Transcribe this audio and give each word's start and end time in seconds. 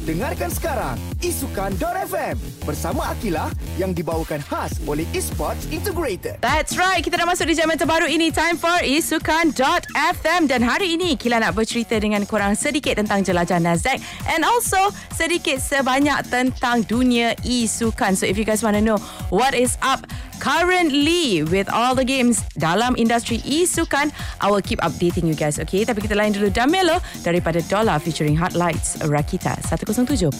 Dengarkan 0.00 0.48
sekarang 0.48 0.96
isukan.fm 1.20 2.64
bersama 2.64 3.12
Akilah 3.12 3.52
yang 3.76 3.92
dibawakan 3.92 4.40
khas 4.40 4.72
oleh 4.88 5.04
Esports 5.12 5.68
Integrated. 5.68 6.40
That's 6.40 6.80
right. 6.80 7.04
Kita 7.04 7.20
dah 7.20 7.28
masuk 7.28 7.44
di 7.44 7.52
zaman 7.52 7.76
terbaru 7.76 8.08
ini. 8.08 8.32
Time 8.32 8.56
for 8.56 8.80
Isukan.fm. 8.80 10.48
Dan 10.48 10.64
hari 10.64 10.96
ini, 10.96 11.20
Kila 11.20 11.44
nak 11.44 11.52
bercerita 11.52 12.00
dengan 12.00 12.24
korang 12.24 12.56
sedikit 12.56 12.96
tentang 12.96 13.20
jelajah 13.28 13.60
Nasdaq. 13.60 14.00
And 14.24 14.40
also, 14.40 14.88
sedikit 15.12 15.60
sebanyak 15.60 16.32
tentang 16.32 16.88
dunia 16.88 17.36
isukan. 17.44 18.16
So, 18.16 18.24
if 18.24 18.40
you 18.40 18.48
guys 18.48 18.64
want 18.64 18.80
to 18.80 18.84
know 18.84 18.96
what 19.28 19.52
is 19.52 19.76
up 19.84 20.08
currently 20.40 21.44
with 21.44 21.68
all 21.68 21.92
the 21.92 22.02
games 22.02 22.42
dalam 22.56 22.96
industri 22.96 23.44
isukan, 23.44 24.08
I 24.40 24.48
will 24.48 24.64
keep 24.64 24.80
updating 24.80 25.28
you 25.28 25.36
guys. 25.36 25.60
Okay, 25.60 25.84
tapi 25.84 26.00
kita 26.00 26.16
lain 26.16 26.32
dulu 26.32 26.48
Damelo 26.48 26.98
daripada 27.20 27.60
Dollar 27.68 28.00
featuring 28.00 28.34
Hot 28.40 28.56
Lights 28.56 28.98
Rakita 29.04 29.60
107.9. 29.68 30.32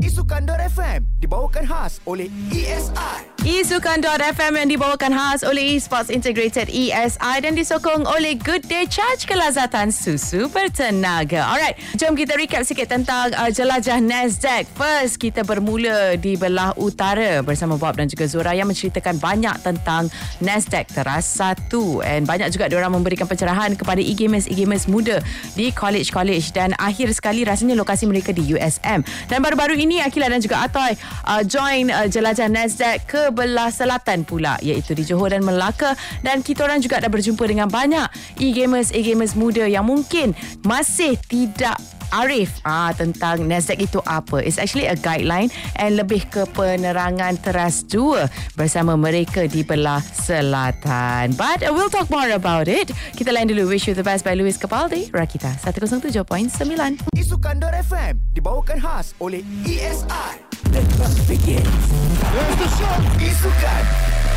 Isukan.fm 0.00 1.00
dibawakan 1.20 1.64
khas 1.68 2.00
oleh 2.08 2.32
E 2.50 2.64
ESI. 3.60 3.80
Isukan.fm 3.80 4.52
yang 4.56 4.68
dibawakan 4.72 5.12
khas 5.12 5.44
oleh 5.44 5.76
Esports 5.76 6.08
Integrated 6.08 6.72
ESI 6.72 7.44
dan 7.44 7.52
disokong 7.52 8.08
oleh 8.08 8.32
Good 8.34 8.64
Day 8.66 8.88
Charge 8.88 9.28
kelazatan 9.28 9.92
susu 9.92 10.48
bertenaga. 10.48 11.44
Alright, 11.44 11.76
jom 12.00 12.16
kita 12.16 12.40
recap 12.40 12.64
sikit 12.64 12.88
tentang 12.88 13.30
uh, 13.36 13.52
jelajah 13.52 14.00
Nasdaq. 14.00 14.64
First, 14.74 15.20
kita 15.20 15.44
bermula 15.44 16.16
di 16.16 16.40
belah 16.40 16.72
utara 16.80 17.44
bersama 17.44 17.76
Bob 17.76 18.00
dan 18.00 18.08
juga 18.08 18.24
Zura 18.26 18.56
yang 18.56 18.66
menceritakan 18.66 19.20
banyak 19.20 19.56
tentang 19.60 20.08
Nasdaq 20.40 20.90
teras 20.90 21.28
satu 21.28 22.00
and 22.00 22.24
banyak 22.24 22.48
juga 22.50 22.66
diorang 22.66 22.96
memberikan 22.96 23.28
pencerahan 23.28 23.76
kepada 23.76 24.00
e-gamers 24.00 24.48
e-gamers 24.48 24.88
muda 24.88 25.20
di 25.52 25.68
college-college 25.70 26.56
dan 26.56 26.72
akhir 26.80 27.12
sekali 27.12 27.44
rasanya 27.44 27.76
lokasi 27.76 28.08
mereka 28.08 28.32
di 28.32 28.56
USM. 28.56 29.04
Dan 29.28 29.38
baru-baru 29.44 29.76
ini 29.76 30.00
Akila 30.00 30.32
dan 30.32 30.40
juga 30.40 30.64
Atoy 30.64 30.96
uh, 31.28 31.44
join 31.44 31.92
uh, 31.92 32.08
jelajah 32.08 32.48
Nasdaq 32.48 33.04
ke 33.04 33.22
belah 33.30 33.49
selatan 33.74 34.22
pula 34.22 34.54
iaitu 34.62 34.94
di 34.94 35.02
Johor 35.02 35.34
dan 35.34 35.42
Melaka 35.42 35.98
dan 36.22 36.44
kita 36.46 36.62
orang 36.62 36.78
juga 36.78 37.02
dah 37.02 37.10
berjumpa 37.10 37.42
dengan 37.48 37.66
banyak 37.66 38.06
e-gamers 38.38 38.94
e-gamers 38.94 39.34
muda 39.34 39.66
yang 39.66 39.86
mungkin 39.86 40.36
masih 40.62 41.18
tidak 41.26 41.78
Arif 42.10 42.58
ah 42.66 42.90
tentang 42.90 43.46
Nasdaq 43.46 43.78
itu 43.78 44.02
apa. 44.02 44.42
It's 44.42 44.58
actually 44.58 44.90
a 44.90 44.98
guideline 44.98 45.48
and 45.78 45.94
lebih 45.94 46.26
ke 46.26 46.42
penerangan 46.52 47.38
teras 47.38 47.86
dua 47.86 48.26
bersama 48.58 48.98
mereka 48.98 49.46
di 49.46 49.62
belah 49.62 50.02
selatan. 50.02 51.38
But 51.38 51.62
uh, 51.62 51.70
we'll 51.70 51.90
talk 51.90 52.10
more 52.10 52.34
about 52.34 52.66
it. 52.66 52.90
Kita 53.14 53.30
lain 53.30 53.48
dulu 53.48 53.70
Wish 53.70 53.86
You 53.86 53.94
The 53.94 54.02
Best 54.02 54.26
by 54.26 54.34
Louis 54.34 54.58
Capaldi. 54.58 55.14
Rakita 55.14 55.54
107.9. 55.62 57.14
Isukan.fm 57.14 58.14
dibawakan 58.34 58.78
khas 58.82 59.14
oleh 59.22 59.46
ESI. 59.62 60.49
The 60.70 60.82
class 60.94 61.18
begins. 61.26 61.66
Here's 61.66 62.56
the 62.62 62.68
show. 62.78 62.94
Isukan. 63.18 63.84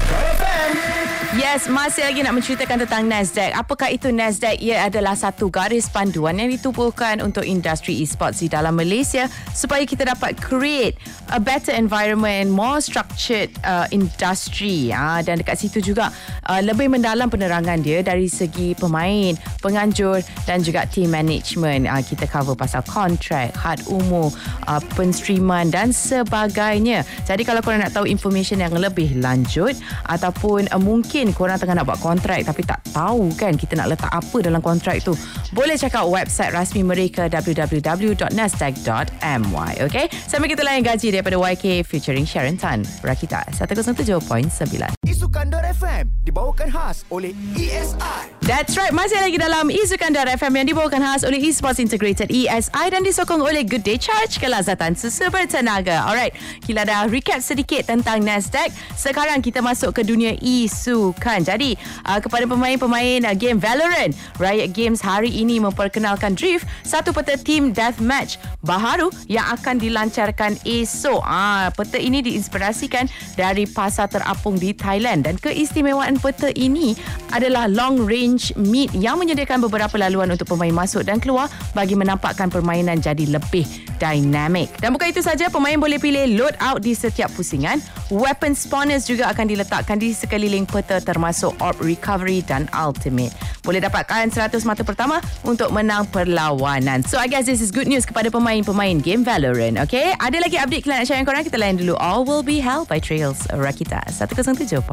FM. 0.09 1.12
Yes, 1.33 1.65
masih 1.65 2.05
lagi 2.05 2.21
nak 2.21 2.37
menceritakan 2.37 2.85
tentang 2.85 3.09
Nasdaq. 3.09 3.57
Apakah 3.57 3.89
itu 3.89 4.13
Nasdaq? 4.13 4.61
Ia 4.61 4.85
adalah 4.85 5.17
satu 5.17 5.49
garis 5.49 5.89
panduan 5.89 6.37
yang 6.37 6.45
ditubuhkan 6.53 7.25
untuk 7.25 7.41
industri 7.41 8.05
e-sports 8.05 8.45
di 8.45 8.53
dalam 8.53 8.77
Malaysia 8.77 9.25
supaya 9.49 9.81
kita 9.81 10.05
dapat 10.05 10.37
create 10.37 10.93
a 11.33 11.41
better 11.41 11.73
environment, 11.73 12.53
more 12.53 12.77
structured 12.77 13.49
uh, 13.65 13.89
industry. 13.89 14.93
Ha, 14.93 15.25
dan 15.25 15.41
dekat 15.41 15.57
situ 15.57 15.81
juga 15.81 16.13
uh, 16.45 16.61
lebih 16.61 16.93
mendalam 16.93 17.25
penerangan 17.33 17.81
dia 17.81 18.05
dari 18.05 18.29
segi 18.29 18.77
pemain, 18.77 19.33
penganjur 19.57 20.21
dan 20.45 20.61
juga 20.61 20.85
team 20.85 21.09
management. 21.09 21.89
Uh, 21.89 22.05
kita 22.05 22.29
cover 22.29 22.53
pasal 22.53 22.85
kontrak, 22.85 23.49
had 23.57 23.81
umur, 23.89 24.29
uh, 24.69 24.77
penstreaman 24.93 25.73
dan 25.73 25.89
sebagainya. 25.89 27.01
Jadi 27.25 27.41
kalau 27.41 27.65
korang 27.65 27.81
nak 27.81 27.97
tahu 27.97 28.05
information 28.05 28.61
yang 28.61 28.77
lebih 28.77 29.17
lanjut 29.17 29.73
ataupun 30.05 30.69
uh, 30.69 30.77
mungkin 30.77 31.22
korang 31.31 31.55
tengah 31.55 31.79
nak 31.79 31.87
buat 31.87 32.01
kontrak 32.03 32.43
tapi 32.43 32.67
tak 32.67 32.83
tahu 32.91 33.31
kan 33.39 33.55
kita 33.55 33.79
nak 33.79 33.95
letak 33.95 34.11
apa 34.11 34.37
dalam 34.43 34.59
kontrak 34.59 34.99
tu 34.99 35.15
boleh 35.53 35.77
check 35.77 35.93
out 35.93 36.09
website 36.09 36.49
rasmi 36.49 36.81
mereka 36.81 37.29
www.nasdaq.my 37.29 39.73
okay 39.85 40.09
sambil 40.25 40.49
kita 40.49 40.65
layan 40.65 40.81
gaji 40.81 41.13
daripada 41.13 41.37
YK 41.37 41.85
featuring 41.85 42.25
Sharon 42.25 42.57
Tan 42.57 42.81
Rakita 43.05 43.45
107.9 43.53 44.97
Isukan.fm 45.03 46.07
dibawakan 46.23 46.71
khas 46.71 47.03
oleh 47.11 47.35
ESI. 47.59 48.31
That's 48.47 48.79
right, 48.79 48.95
masih 48.95 49.19
lagi 49.19 49.35
dalam 49.35 49.67
Isukan.fm 49.67 50.53
yang 50.55 50.67
dibawakan 50.71 51.03
khas 51.03 51.27
oleh 51.27 51.35
Esports 51.43 51.83
Integrated 51.83 52.31
ESI 52.31 52.87
dan 52.87 53.03
disokong 53.03 53.43
oleh 53.43 53.67
Good 53.67 53.83
Day 53.83 53.99
Charge 53.99 54.39
kelazatan 54.39 54.95
susu 54.95 55.27
bertenaga. 55.27 56.07
Alright, 56.07 56.31
kita 56.63 56.87
dah 56.87 57.11
recap 57.11 57.43
sedikit 57.43 57.91
tentang 57.91 58.23
Nasdaq. 58.23 58.71
Sekarang 58.95 59.43
kita 59.43 59.59
masuk 59.59 59.91
ke 59.91 60.07
dunia 60.07 60.39
isukan. 60.39 61.43
Jadi, 61.43 61.75
uh, 62.07 62.23
kepada 62.23 62.47
pemain-pemain 62.47 63.27
uh, 63.27 63.35
game 63.35 63.59
Valorant, 63.59 64.15
Riot 64.39 64.71
Games 64.71 65.03
hari 65.03 65.27
ini 65.27 65.42
memperkenalkan 65.47 66.37
Drift, 66.37 66.63
satu 66.87 67.11
peta 67.11 67.35
team 67.35 67.75
deathmatch 67.75 68.39
baharu 68.63 69.11
yang 69.27 69.43
akan 69.51 69.81
dilancarkan 69.81 70.55
esok. 70.63 71.19
Ah, 71.25 71.67
peta 71.75 71.99
ini 71.99 72.23
diinspirasikan 72.23 73.11
dari 73.35 73.67
pasar 73.67 74.07
terapung 74.07 74.55
di 74.55 74.71
Thailand 74.71 75.27
dan 75.27 75.35
keistimewaan 75.35 76.21
peta 76.21 76.53
ini 76.55 76.95
adalah 77.35 77.67
long 77.67 77.99
range 78.07 78.55
meet 78.55 78.93
yang 78.95 79.19
menyediakan 79.19 79.59
beberapa 79.59 79.99
laluan 79.99 80.31
untuk 80.31 80.55
pemain 80.55 80.71
masuk 80.71 81.03
dan 81.03 81.19
keluar 81.19 81.51
bagi 81.75 81.99
menampakkan 81.99 82.47
permainan 82.47 83.03
jadi 83.03 83.27
lebih 83.35 83.92
dynamic. 84.03 84.67
Dan 84.83 84.91
bukan 84.91 85.15
itu 85.15 85.23
saja, 85.23 85.47
pemain 85.47 85.79
boleh 85.79 85.95
pilih 85.95 86.35
loadout 86.35 86.83
di 86.83 86.91
setiap 86.91 87.31
pusingan. 87.31 87.79
Weapon 88.11 88.51
spawners 88.51 89.07
juga 89.07 89.31
akan 89.31 89.47
diletakkan 89.47 89.95
di 89.95 90.11
sekeliling 90.11 90.67
peta 90.67 90.99
termasuk 90.99 91.55
orb 91.63 91.79
recovery 91.79 92.43
dan 92.43 92.67
ultimate. 92.75 93.31
Boleh 93.63 93.79
dapatkan 93.79 94.27
100 94.27 94.67
mata 94.67 94.83
pertama 94.83 95.23
untuk 95.47 95.71
menang 95.71 96.03
perlawanan. 96.11 96.99
So 97.07 97.15
I 97.15 97.31
guess 97.31 97.47
this 97.47 97.63
is 97.63 97.71
good 97.71 97.87
news 97.87 98.03
kepada 98.03 98.27
pemain-pemain 98.27 98.99
game 98.99 99.23
Valorant. 99.23 99.79
Okay, 99.87 100.11
ada 100.19 100.35
lagi 100.43 100.59
update 100.59 100.83
kalian 100.83 100.99
nak 100.99 101.07
share 101.07 101.15
dengan 101.23 101.27
korang? 101.31 101.43
Kita 101.47 101.57
layan 101.57 101.79
dulu. 101.79 101.95
All 102.03 102.27
will 102.27 102.43
be 102.43 102.59
held 102.59 102.91
by 102.91 102.99
Trails 102.99 103.47
Rakita 103.55 104.03
107.9. 104.11 104.83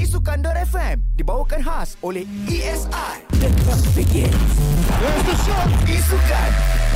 Isukan.fm 0.00 0.96
dibawakan 1.20 1.60
khas 1.60 2.00
oleh 2.00 2.24
ESI. 2.48 3.20
The 3.36 3.52
class 3.68 3.84
begins. 3.92 4.52
Here's 4.96 5.24
the 5.28 5.36
show. 5.44 5.64
Isukan. 5.84 6.89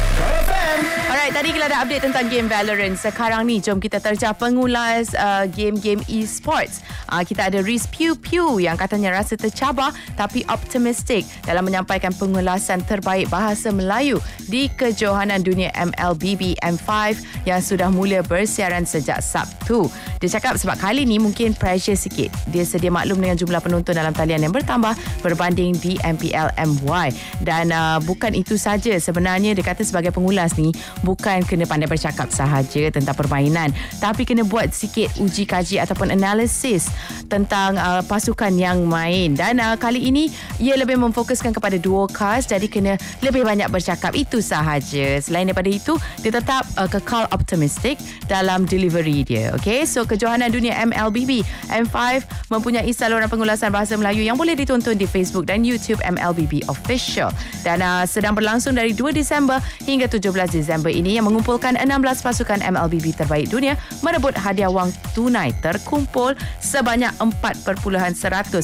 Alright, 1.24 1.30
tadi 1.40 1.56
kita 1.56 1.72
ada 1.72 1.80
update 1.86 2.04
tentang 2.10 2.26
game 2.28 2.50
Valorant. 2.52 3.00
Sekarang 3.00 3.46
ni, 3.46 3.56
jom 3.56 3.78
kita 3.78 4.02
terjah 4.02 4.36
pengulas 4.36 5.14
uh, 5.16 5.46
game-game 5.46 6.04
e-sports. 6.04 6.84
Uh, 7.08 7.24
kita 7.24 7.48
ada 7.48 7.62
Riz 7.62 7.88
Pew 7.88 8.12
Pew 8.12 8.58
yang 8.60 8.76
katanya 8.76 9.14
rasa 9.14 9.38
tercabar 9.38 9.94
tapi 10.20 10.42
optimistic 10.52 11.22
dalam 11.48 11.64
menyampaikan 11.64 12.10
pengulasan 12.12 12.82
terbaik 12.84 13.30
bahasa 13.30 13.70
Melayu 13.70 14.18
di 14.52 14.66
kejohanan 14.68 15.40
dunia 15.40 15.70
MLBB 15.72 16.58
M5 16.60 17.16
yang 17.48 17.62
sudah 17.62 17.88
mula 17.94 18.20
bersiaran 18.26 18.82
sejak 18.82 19.22
Sabtu. 19.22 19.88
Dia 20.18 20.28
cakap 20.40 20.58
sebab 20.60 20.76
kali 20.76 21.06
ni 21.08 21.16
mungkin 21.22 21.54
pressure 21.54 21.96
sikit. 21.96 22.28
Dia 22.50 22.66
sedia 22.66 22.92
maklum 22.92 23.22
dengan 23.22 23.38
jumlah 23.38 23.64
penonton 23.64 23.96
dalam 23.96 24.12
talian 24.12 24.44
yang 24.44 24.52
bertambah 24.52 24.92
berbanding 25.24 25.72
di 25.78 25.96
MPL 26.04 26.52
MY. 26.58 27.16
Dan 27.40 27.72
uh, 27.72 27.96
bukan 28.02 28.36
itu 28.36 28.60
saja 28.60 28.92
sebenarnya 28.98 29.56
dia 29.56 29.64
kata 29.64 29.86
sebagai 29.86 30.03
pengulas 30.10 30.58
ni 30.58 30.74
bukan 31.06 31.46
kena 31.46 31.64
pandai 31.64 31.86
bercakap 31.86 32.28
sahaja 32.34 32.90
tentang 32.90 33.14
permainan 33.14 33.70
tapi 34.02 34.26
kena 34.26 34.42
buat 34.42 34.74
sikit 34.74 35.14
uji 35.22 35.46
kaji 35.46 35.78
ataupun 35.78 36.10
analisis 36.10 36.90
tentang 37.30 37.78
uh, 37.78 38.02
pasukan 38.04 38.50
yang 38.52 38.84
main. 38.84 39.38
Dan 39.38 39.62
uh, 39.62 39.78
kali 39.78 40.10
ini 40.10 40.28
ia 40.58 40.74
lebih 40.74 40.98
memfokuskan 40.98 41.54
kepada 41.54 41.78
duo 41.78 42.10
cast 42.10 42.50
jadi 42.50 42.66
kena 42.66 42.98
lebih 43.22 43.46
banyak 43.46 43.70
bercakap. 43.70 44.12
Itu 44.18 44.42
sahaja. 44.42 45.22
Selain 45.22 45.46
daripada 45.46 45.70
itu 45.70 45.94
dia 46.20 46.34
tetap 46.34 46.66
uh, 46.74 46.90
kekal 46.90 47.30
optimistic 47.30 47.96
dalam 48.26 48.66
delivery 48.66 49.22
dia. 49.22 49.54
Okay 49.54 49.86
so 49.86 50.02
kejohanan 50.02 50.50
dunia 50.50 50.74
MLBB 50.82 51.46
M5 51.70 52.26
mempunyai 52.50 52.90
saluran 52.90 53.30
pengulasan 53.30 53.70
bahasa 53.70 53.94
Melayu 53.94 54.26
yang 54.26 54.34
boleh 54.34 54.58
ditonton 54.58 54.98
di 54.98 55.06
Facebook 55.06 55.46
dan 55.46 55.62
YouTube 55.62 56.02
MLBB 56.02 56.66
Official. 56.66 57.30
Dan 57.62 57.80
uh, 57.80 58.02
sedang 58.04 58.34
berlangsung 58.34 58.74
dari 58.74 58.90
2 58.90 59.14
Disember 59.14 59.62
hingga 59.86 59.93
17 60.02 60.18
Disember 60.50 60.90
ini 60.90 61.14
yang 61.20 61.30
mengumpulkan 61.30 61.78
16 61.78 62.26
pasukan 62.26 62.58
MLBB 62.58 63.14
terbaik 63.14 63.46
dunia 63.52 63.78
merebut 64.02 64.34
hadiah 64.34 64.72
wang 64.72 64.90
tunai 65.14 65.54
terkumpul 65.62 66.34
sebanyak 66.58 67.14
4.196 67.22 68.56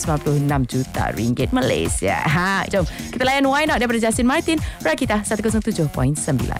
juta 0.66 1.04
ringgit 1.14 1.54
Malaysia. 1.54 2.18
Ha, 2.26 2.66
jom 2.66 2.82
kita 3.14 3.22
layan 3.22 3.46
Why 3.46 3.68
Not 3.68 3.78
daripada 3.78 4.00
Justin 4.00 4.26
Martin, 4.26 4.58
Rakita 4.82 5.22
107.9. 5.22 5.90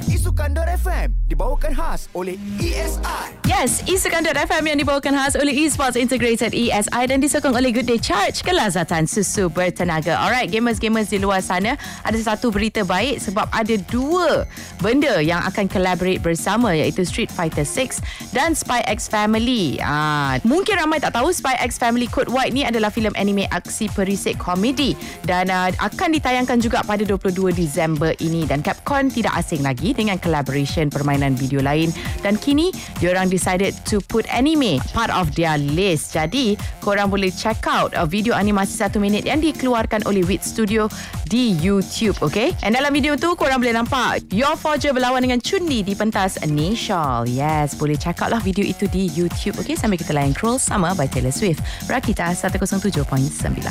Isukan.fm 0.06 1.08
dibawakan 1.26 1.72
khas 1.74 2.06
oleh 2.12 2.36
ESI. 2.60 3.48
Yes, 3.48 3.82
Isukan.fm 3.86 4.62
yang 4.66 4.78
dibawakan 4.78 5.14
khas 5.16 5.34
oleh 5.38 5.54
Esports 5.66 5.96
Integrated 5.98 6.52
ESI 6.52 7.02
dan 7.08 7.18
disokong 7.18 7.54
oleh 7.54 7.70
Good 7.74 7.88
Day 7.88 7.98
Charge 8.02 8.42
kelazatan 8.42 9.06
susu 9.06 9.46
bertenaga. 9.46 10.18
Alright, 10.20 10.50
gamers-gamers 10.50 11.08
di 11.10 11.18
luar 11.22 11.40
sana, 11.40 11.78
ada 12.02 12.18
satu 12.18 12.50
berita 12.50 12.82
baik 12.82 13.22
sebab 13.22 13.46
ada 13.50 13.74
dua 13.88 14.44
benda 14.80 15.20
yang 15.20 15.40
akan 15.44 15.68
collaborate 15.68 16.24
bersama 16.24 16.72
iaitu 16.72 17.04
Street 17.04 17.30
Fighter 17.30 17.64
6 17.64 18.00
dan 18.32 18.56
Spy 18.56 18.80
X 18.88 19.06
Family. 19.06 19.78
Ah, 19.82 20.40
mungkin 20.46 20.80
ramai 20.80 20.98
tak 21.00 21.16
tahu 21.16 21.30
Spy 21.30 21.56
X 21.60 21.76
Family 21.76 22.08
Code 22.08 22.32
White 22.32 22.52
ni 22.56 22.64
adalah 22.64 22.88
filem 22.88 23.12
anime 23.16 23.46
aksi 23.50 23.90
perisik 23.92 24.40
komedi 24.40 24.96
dan 25.28 25.48
uh, 25.52 25.70
akan 25.80 26.16
ditayangkan 26.16 26.58
juga 26.60 26.80
pada 26.84 27.04
22 27.04 27.52
Disember 27.52 28.16
ini 28.20 28.48
dan 28.48 28.64
Capcom 28.64 29.12
tidak 29.12 29.36
asing 29.36 29.60
lagi 29.64 29.92
dengan 29.92 30.16
collaboration 30.16 30.88
permainan 30.88 31.36
video 31.36 31.60
lain 31.60 31.92
dan 32.24 32.36
kini 32.36 32.72
diorang 32.98 33.28
decided 33.28 33.76
to 33.84 34.00
put 34.08 34.24
anime 34.32 34.80
part 34.92 35.12
of 35.12 35.30
their 35.36 35.56
list. 35.56 36.12
Jadi, 36.16 36.58
korang 36.82 37.08
boleh 37.08 37.30
check 37.30 37.64
out 37.68 37.92
uh, 37.94 38.04
video 38.08 38.32
animasi 38.34 38.76
satu 38.80 38.98
minit 38.98 39.28
yang 39.28 39.38
dikeluarkan 39.38 40.04
oleh 40.08 40.24
Wit 40.26 40.42
Studio 40.42 40.90
di 41.30 41.54
YouTube, 41.62 42.18
okay? 42.26 42.50
And 42.66 42.74
dalam 42.74 42.90
video 42.90 43.14
tu, 43.14 43.38
korang 43.38 43.62
boleh 43.62 43.70
nampak 43.70 44.26
Your 44.34 44.58
Forger 44.58 44.90
berlawan 44.90 45.22
dengan 45.22 45.38
Chun-Li 45.38 45.86
di 45.86 45.94
pentas 45.94 46.42
Nishal. 46.42 47.30
Yes, 47.30 47.78
boleh 47.78 47.94
check 47.94 48.18
out 48.18 48.34
lah 48.34 48.42
video 48.42 48.66
itu 48.66 48.90
di 48.90 49.06
YouTube, 49.14 49.54
okay? 49.62 49.78
Sambil 49.78 50.02
kita 50.02 50.10
layan 50.10 50.34
Crawl 50.34 50.58
sama 50.58 50.90
by 50.98 51.06
Taylor 51.06 51.30
Swift. 51.30 51.62
Rakita 51.86 52.34
107.9. 52.34 53.06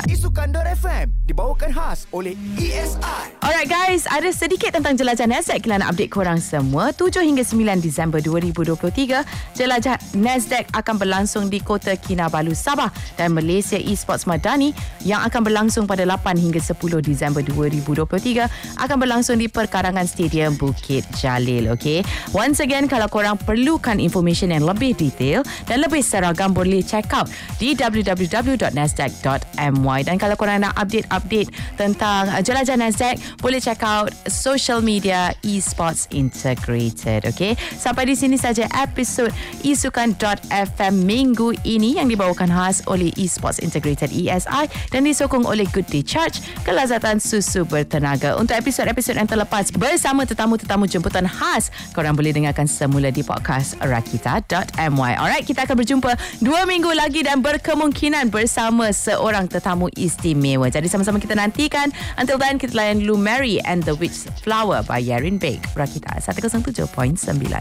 Isu 0.08 0.32
Kandor 0.32 0.64
FM 0.72 1.12
dibawakan 1.28 1.68
khas 1.68 2.08
oleh 2.16 2.32
ESI. 2.56 3.36
Alright 3.44 3.68
guys, 3.68 4.08
ada 4.08 4.32
sedikit 4.32 4.72
tentang 4.72 4.96
jelajah 4.96 5.28
Nasdaq 5.28 5.60
kita 5.60 5.76
nak 5.84 5.92
update 5.92 6.08
korang 6.08 6.40
semua. 6.40 6.96
7 6.96 7.20
hingga 7.20 7.44
9 7.44 7.84
Disember 7.84 8.24
2023, 8.24 9.20
jelajah 9.52 10.00
Nasdaq 10.16 10.72
akan 10.72 10.96
berlangsung 10.96 11.52
di 11.52 11.60
Kota 11.60 11.92
Kinabalu, 11.92 12.56
Sabah 12.56 12.88
dan 13.20 13.36
Malaysia 13.36 13.76
Esports 13.76 14.24
Madani 14.24 14.72
yang 15.04 15.20
akan 15.20 15.44
berlangsung 15.44 15.84
pada 15.84 16.08
8 16.08 16.40
hingga 16.40 16.56
10 16.56 17.04
Disember 17.04 17.49
2023 17.52 18.48
akan 18.80 19.00
berlangsung 19.00 19.38
di 19.38 19.48
Perkarangan 19.50 20.06
Stadium 20.06 20.56
Bukit 20.56 21.04
Jalil. 21.18 21.68
Okay. 21.74 22.02
Once 22.30 22.60
again, 22.62 22.86
kalau 22.86 23.08
korang 23.10 23.36
perlukan 23.36 23.98
information 23.98 24.50
yang 24.54 24.62
lebih 24.66 24.94
detail 24.96 25.42
dan 25.66 25.80
lebih 25.82 26.02
seragam 26.02 26.54
boleh 26.54 26.82
check 26.84 27.12
out 27.14 27.28
di 27.58 27.74
www.nasdaq.my 27.76 30.02
dan 30.06 30.18
kalau 30.18 30.36
korang 30.36 30.60
nak 30.64 30.76
update-update 30.76 31.50
tentang 31.76 32.28
uh, 32.30 32.42
jelajah 32.42 32.76
Nasdaq 32.76 33.18
boleh 33.40 33.60
check 33.60 33.82
out 33.84 34.12
social 34.28 34.80
media 34.80 35.34
esports 35.44 36.08
integrated. 36.12 37.26
Okay. 37.28 37.56
Sampai 37.76 38.06
di 38.08 38.14
sini 38.16 38.36
saja 38.40 38.66
episod 38.80 39.30
isukan.fm 39.62 40.94
minggu 41.04 41.52
ini 41.64 41.96
yang 42.00 42.08
dibawakan 42.08 42.48
khas 42.50 42.82
oleh 42.88 43.12
esports 43.20 43.58
integrated 43.60 44.10
ESI 44.10 44.66
dan 44.92 45.04
disokong 45.06 45.46
oleh 45.46 45.64
Good 45.70 45.86
Day 45.88 46.02
Charge 46.04 46.40
kelazatan 46.64 47.20
susu 47.40 47.64
bertenaga. 47.64 48.36
Untuk 48.36 48.52
episod-episod 48.52 49.16
yang 49.16 49.24
terlepas 49.24 49.72
bersama 49.72 50.28
tetamu-tetamu 50.28 50.84
jemputan 50.84 51.24
khas, 51.24 51.72
korang 51.96 52.12
boleh 52.12 52.36
dengarkan 52.36 52.68
semula 52.68 53.08
di 53.08 53.24
podcast 53.24 53.80
rakita.my. 53.80 55.12
Alright, 55.16 55.48
kita 55.48 55.64
akan 55.64 55.80
berjumpa 55.80 56.12
dua 56.44 56.68
minggu 56.68 56.92
lagi 56.92 57.24
dan 57.24 57.40
berkemungkinan 57.40 58.28
bersama 58.28 58.92
seorang 58.92 59.48
tetamu 59.48 59.88
istimewa. 59.96 60.68
Jadi 60.68 60.86
sama-sama 60.86 61.16
kita 61.16 61.32
nantikan. 61.32 61.88
Until 62.20 62.36
then, 62.36 62.60
kita 62.60 62.76
layan 62.76 63.00
dulu 63.02 63.16
Mary 63.16 63.56
and 63.64 63.80
the 63.88 63.96
Witch 63.96 64.28
Flower 64.44 64.84
by 64.84 65.00
Yarin 65.00 65.40
Bake. 65.40 65.64
Rakita 65.72 66.20
107.9. 66.20 67.56